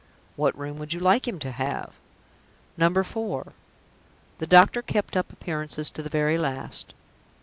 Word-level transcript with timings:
"What 0.35 0.57
room 0.57 0.79
would 0.79 0.93
you 0.95 0.99
like 0.99 1.27
him 1.27 1.37
to 1.37 1.51
have?" 1.51 1.99
"Number 2.75 3.03
Four." 3.03 3.53
The 4.39 4.47
doctor 4.47 4.81
kept 4.81 5.15
up 5.15 5.31
appearances 5.31 5.91
to 5.91 6.01
the 6.01 6.09
very 6.09 6.39
last. 6.39 6.95